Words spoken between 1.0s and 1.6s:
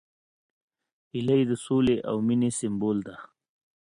هیلۍ د